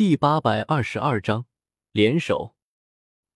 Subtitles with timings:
[0.00, 1.44] 第八百二十二章
[1.92, 2.54] 联手。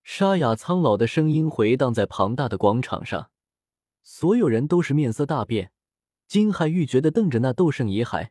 [0.02, 3.30] 沙哑苍老的声音回荡在庞大的广场上，
[4.02, 5.72] 所有人都是面色大变，
[6.27, 8.30] 惊骇欲绝的瞪着那斗圣遗骸。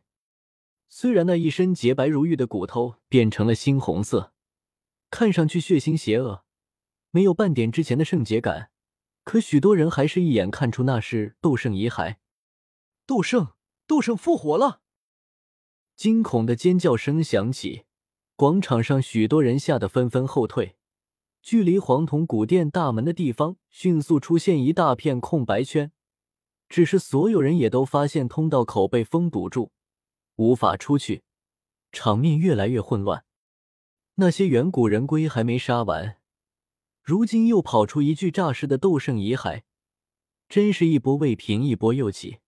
[0.88, 4.32] 虽然那一身洁白如玉的骨头变成了猩红色，
[5.10, 6.44] 看上去血腥邪恶，
[7.12, 8.72] 没有半点之前的圣洁感，
[9.22, 12.16] 可许多人还是一眼看出那是斗圣遗骸。
[13.06, 13.52] 斗圣，
[13.86, 14.80] 斗圣复活了！
[15.94, 17.84] 惊恐的尖叫声响起。
[18.44, 20.76] 广场上许多人吓得纷纷后退，
[21.40, 25.92] 距离黄铜古殿大门的地方迅速出现一大片空白圈。
[26.68, 29.70] 只是所有人也都发现通道口被封堵住，
[30.36, 31.22] 无法出去，
[31.90, 33.24] 场面越来越混乱。
[34.16, 36.18] 那些远古人龟还没杀完，
[37.02, 39.62] 如今又跑出一具诈尸的斗圣遗骸，
[40.50, 42.40] 真是一波未平一波又起。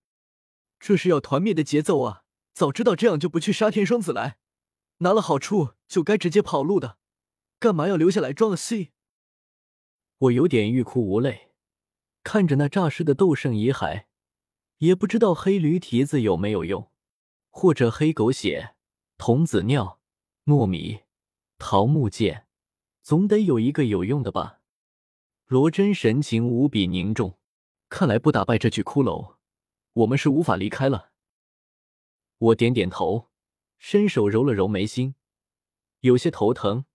[0.79, 2.21] 这是要团灭的节奏啊！
[2.53, 4.37] 早知道这样就不去杀天双子来。
[4.99, 6.97] 拿了好处就该直接跑路的，
[7.59, 8.91] 干嘛要留下来装个戏？
[10.17, 11.51] 我有点欲哭无泪，
[12.23, 14.05] 看着那诈尸的斗圣遗骸，
[14.79, 16.91] 也不知道黑驴蹄子有没有用，
[17.49, 18.75] 或者黑狗血、
[19.17, 19.99] 童子尿、
[20.45, 21.01] 糯米、
[21.59, 22.47] 桃木剑，
[23.03, 24.61] 总得有一个有用的吧？
[25.45, 27.37] 罗真神情无比凝重，
[27.87, 29.35] 看来不打败这具骷髅，
[29.93, 31.11] 我们是无法离开了。
[32.39, 33.29] 我点点头。
[33.77, 35.15] 伸手揉了揉眉心，
[36.01, 36.85] 有些头疼。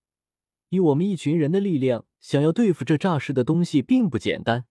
[0.69, 4.65] 以我们一群人的力量，想要对付这诈尸的东西并不简单。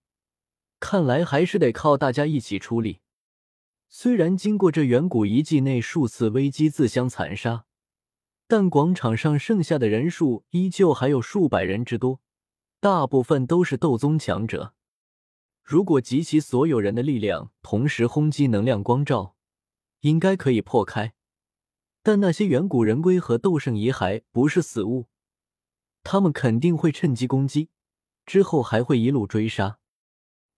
[0.79, 3.01] 看来还是得靠大家一起出力。
[3.87, 7.65] 虽然经过这远古遗迹内数次危机自相残杀，
[8.47, 12.19] 但广场上剩下的人数依旧还有数百人之多，
[12.79, 14.73] 大部分都是斗宗强者。
[15.63, 19.35] 如果集齐所有人的力量，同时轰击能量光照，
[19.99, 21.13] 应该可以破开。
[22.03, 25.07] 但那些远古人龟和斗圣遗骸不是死物，
[26.03, 27.69] 他们肯定会趁机攻击，
[28.25, 29.79] 之后还会一路追杀。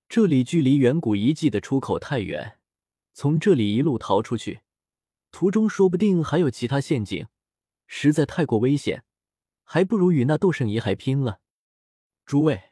[0.08, 2.60] 这里距离远古遗迹的出口太远，
[3.14, 4.62] 从这里一路逃出去，
[5.32, 7.28] 途中说不定还有其他陷阱，
[7.88, 9.04] 实在太过危险，
[9.64, 11.42] 还不如与那斗圣遗骸拼了。
[12.26, 12.72] 诸位，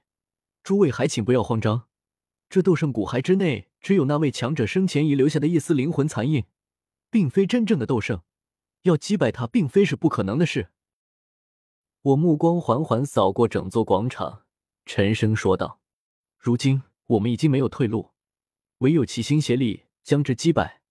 [0.63, 1.87] 诸位还请不要慌张，
[2.49, 6.45] 这斗圣骨骸之内只有那位强者生前遗留下的一丝灵魂残印，
[7.09, 8.21] 并非真正的斗圣。
[8.83, 10.69] 要击败他，并非是不可能的事。
[12.01, 14.43] 我目光缓缓扫过整座广场，
[14.85, 15.79] 沉声说道
[16.37, 18.11] ：“如今我们已经没有退路，
[18.79, 20.81] 唯有齐心协力将之击败，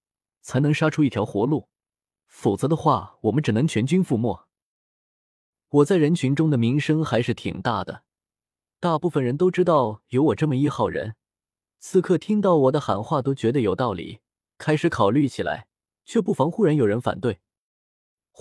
[0.40, 1.68] 才能杀出一条活路。
[2.26, 4.46] 否则的话，我们只能全军覆没。”
[5.70, 8.04] 我在人群中的名声还是挺大的，
[8.78, 11.16] 大部分人都知道有我这么一号人。
[11.80, 14.20] 此刻听到我的喊话，都觉得有道理，
[14.58, 15.66] 开始考虑起来，
[16.04, 17.40] 却不妨忽然有人反对。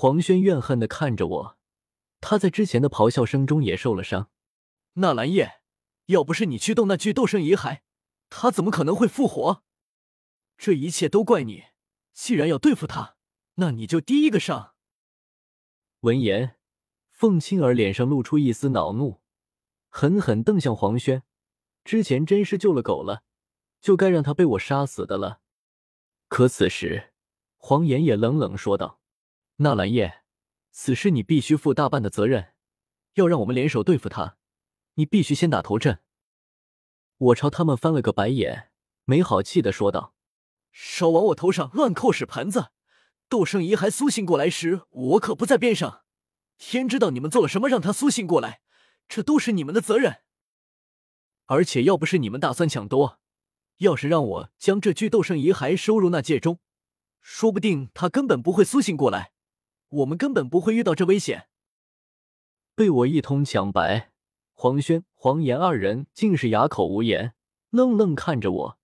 [0.02, 1.58] 黄轩怨恨的看着我，
[2.22, 4.30] 他在之前的咆哮声中也受了伤。
[4.94, 5.60] 纳兰叶，
[6.06, 7.82] 要不是你驱动那具斗圣遗骸，
[8.30, 9.62] 他怎么可能会复活？
[10.58, 11.66] 这一切都怪你！
[12.14, 13.18] 既然要对付他，
[13.56, 14.74] 那你就第一个上。
[16.00, 16.56] 闻言，
[17.12, 19.20] 凤青儿脸上露出一丝恼怒，
[19.90, 21.24] 狠狠瞪向黄轩。
[21.84, 23.24] 之前真是救了狗了，
[23.82, 25.42] 就该让他被我杀死的了。
[26.30, 27.12] 可此时，
[27.58, 28.99] 黄岩也冷冷说道。
[29.62, 30.22] 纳兰叶，
[30.72, 32.54] 此事你必须负大半的责任。
[33.16, 34.38] 要让我们联手对付他，
[34.94, 36.00] 你必须先打头阵。
[37.18, 38.72] 我朝他们翻了个白眼，
[39.04, 40.16] 没好气的说道
[40.72, 42.72] ：“少往我头上乱扣屎盆子！
[43.28, 46.06] 斗圣遗骸苏醒过来时，我可不在边上。
[46.58, 48.62] 天知道你们做了什么，让他苏醒过来，
[49.10, 50.22] 这都是你们的责任。
[51.48, 53.20] 而且要不是你们打算抢夺，
[53.80, 56.60] 要是让我将这具斗圣遗骸收入那戒中，
[57.20, 59.34] 说不定他根本不会苏醒过来。”
[59.90, 61.50] 我们根本不会遇到这危险。
[62.76, 64.12] 被我一通抢白，
[64.54, 67.34] 黄轩、黄岩二人竟是哑口无言，
[67.72, 68.80] 愣愣看着我，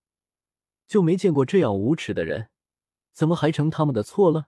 [0.87, 2.49] 就没见过这样无耻的人，
[3.13, 4.47] 怎么还成他们的错了？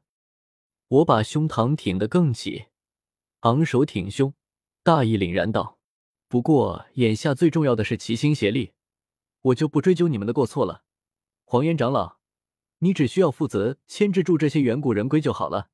[0.88, 2.68] 我把胸膛挺得更起，
[3.42, 4.34] 昂首挺胸，
[4.84, 5.78] 大义凛然道
[6.28, 8.74] ：“不过眼下最重要的是齐心协力，
[9.42, 10.84] 我就不追究你们的过错了。
[11.46, 12.18] 黄岩长老，
[12.80, 15.70] 你只需要负责牵制住这些远古人龟就好了。”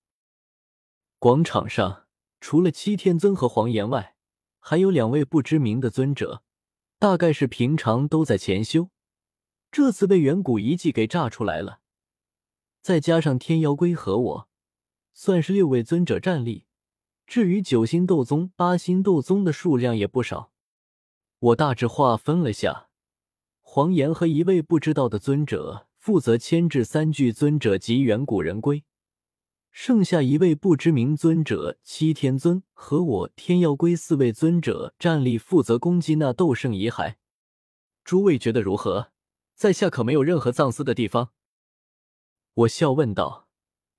[1.24, 2.06] 广场上
[2.42, 4.18] 除了七天尊和黄岩外，
[4.60, 6.44] 还有两位不知名的尊者，
[7.00, 8.90] 大概是平常都在潜修，
[9.72, 11.80] 这次被远古遗迹给炸出来了。
[12.82, 14.50] 再加上天妖龟和我，
[15.14, 16.66] 算是六位尊者战力。
[17.26, 20.52] 至于九星斗宗、八星斗宗的数量也不少。
[21.40, 22.90] 我大致划分了下，
[23.62, 28.84] 黄岩和一位不知道的尊者负责牵制三具尊者及远古人龟。
[29.76, 37.16] 剩下一位不知名尊者七天尊和我天妖龟四位尊者站立，负责攻击那斗圣遗骸。
[38.04, 39.12] 诸位觉得如何？
[39.56, 41.32] 在下可没有任何藏私的地方。
[42.54, 43.48] 我笑问道，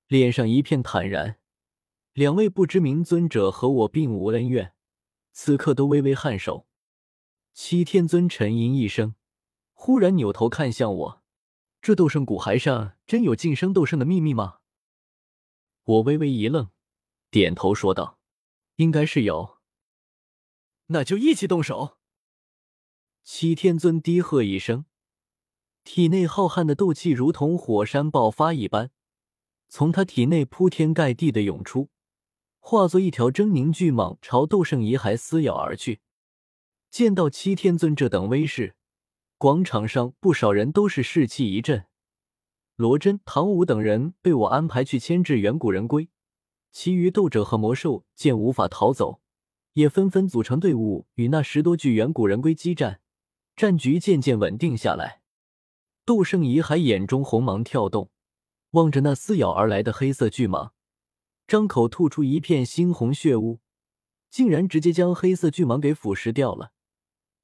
[0.06, 1.41] 脸上一片坦然。
[2.12, 4.75] 两位不知名尊者和我并无恩怨，
[5.32, 6.69] 此刻都微微颔首。
[7.53, 9.17] 七天尊沉吟一声，
[9.73, 11.23] 忽然扭头看向我
[11.82, 14.59] ：“这斗圣骨骸上真有晋升斗圣的秘密吗？”
[15.85, 16.71] 我微微一愣，
[17.31, 18.19] 点头说道
[18.77, 19.59] ：“应该是有。”
[20.89, 21.99] 那就一起动手。
[23.23, 24.87] 七天尊低喝一声，
[25.83, 28.91] 体内浩瀚的斗气如同火山爆发一般，
[29.69, 31.91] 从他体内铺天盖地的涌出，
[32.59, 36.01] 化作一条狰狞巨蟒，朝斗圣遗骸撕咬而去。
[36.91, 38.77] 见到七天尊这等威势，
[39.37, 41.87] 广场上不少人都是士气一振。
[42.76, 46.09] 罗真、唐武等人被我安排去牵制远古人龟，
[46.73, 49.21] 其余斗者和魔兽见无法逃走，
[49.75, 53.00] 也纷纷组成队伍与那十多具远古人龟激战，
[53.55, 55.21] 战局渐渐稳定下来。
[56.05, 58.11] 斗圣遗骸眼中红芒跳动，
[58.73, 60.73] 望着那撕咬而来的黑色巨蟒，
[61.47, 63.61] 张口吐出一片猩红血雾，
[64.31, 66.73] 竟然直接将黑色巨蟒给腐蚀掉了。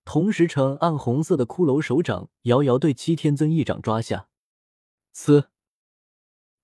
[0.05, 4.27] 同时，呈暗红色的骷髅手掌遥遥对七天尊一掌抓下。
[5.15, 5.49] 呲！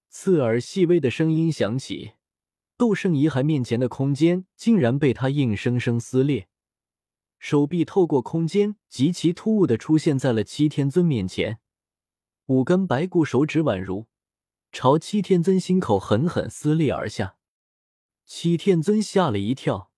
[0.09, 2.13] 刺耳细微的声音响起，
[2.77, 6.49] 斗圣遗骸面前的空间竟然被他硬生生撕裂，
[7.39, 11.59] 手臂透过空间极其突兀的出现在了七天尊面前，
[12.47, 14.07] 五根白骨手指宛如
[14.73, 17.37] 朝七天尊心口狠狠撕裂而下。
[18.25, 19.91] 七天尊吓了一跳，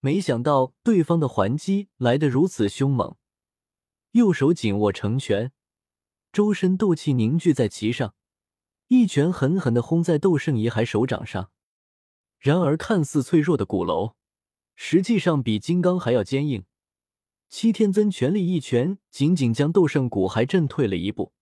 [0.00, 3.16] 没想到对方的还击来得如此凶猛，
[4.12, 5.52] 右手紧握成拳。
[6.32, 8.14] 周身斗气凝聚在其上，
[8.88, 11.50] 一拳狠狠的轰在斗圣遗骸手掌上。
[12.38, 14.14] 然而，看似脆弱的鼓楼，
[14.74, 16.64] 实际上比金刚还要坚硬。
[17.48, 21.32] 七天尊全力一拳，仅仅将斗圣骨骸震退了一步，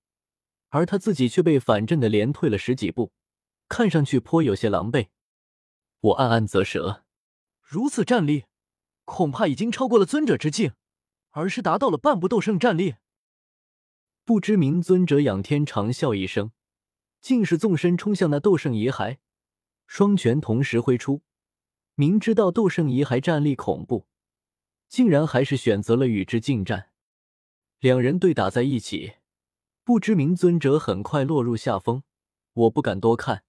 [0.68, 3.12] 而他自己却被反震的连退了十几步，
[3.68, 5.08] 看上去颇有些狼狈。
[6.00, 7.04] 我暗暗啧舌，
[7.62, 8.44] 如此战力，
[9.04, 10.72] 恐怕已经超过了尊者之境，
[11.30, 12.96] 而是达到了半步斗圣战力。
[14.26, 16.50] 不知名尊者仰天长啸一声，
[17.20, 19.18] 竟是纵身冲向那斗圣遗骸，
[19.86, 21.22] 双拳同时挥出。
[21.94, 24.06] 明知道斗圣遗骸战力恐怖，
[24.88, 26.88] 竟然还是选择了与之近战。
[27.80, 29.16] 两人对打在一起，
[29.84, 32.02] 不知名尊者很快落入下风。
[32.54, 33.44] 我不敢多看，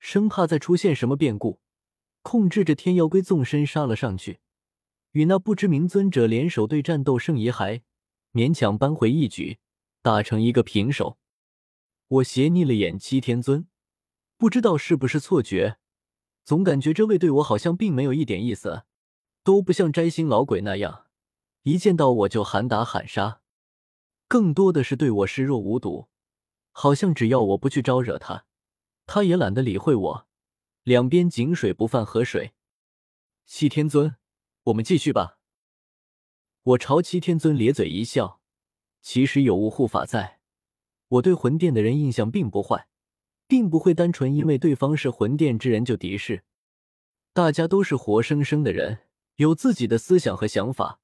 [0.00, 1.60] 生怕再出现什么变故，
[2.22, 4.40] 控制着天妖龟纵身杀了上去，
[5.12, 7.82] 与那不知名尊者联手对战斗圣遗骸，
[8.32, 9.60] 勉强扳回一局。
[10.02, 11.16] 打成一个平手，
[12.08, 13.68] 我斜睨了眼七天尊，
[14.36, 15.78] 不知道是不是错觉，
[16.44, 18.82] 总感觉这位对我好像并没有一点意思，
[19.44, 21.06] 都不像摘星老鬼那样，
[21.62, 23.42] 一见到我就喊打喊杀，
[24.26, 26.08] 更多的是对我视若无睹，
[26.72, 28.44] 好像只要我不去招惹他，
[29.06, 30.28] 他也懒得理会我。
[30.82, 32.54] 两边井水不犯河水，
[33.46, 34.16] 七天尊，
[34.64, 35.38] 我们继续吧。
[36.64, 38.41] 我朝七天尊咧嘴一笑。
[39.02, 40.38] 其实有雾护法在，
[41.08, 42.86] 我对魂殿的人印象并不坏，
[43.48, 46.44] 并不会单纯因为对方是魂殿之人就敌视。
[47.34, 49.00] 大家都是活生生的人，
[49.36, 51.00] 有自己的思想和想法，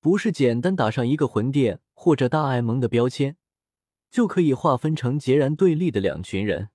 [0.00, 3.36] 不是简单打上一个魂殿或者大爱盟的标签，
[4.10, 6.70] 就可以划分成截然对立的两群人。